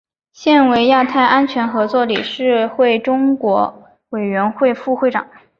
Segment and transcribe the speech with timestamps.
[0.33, 5.27] 现为亚太安全合作理事会中国委员会副会长。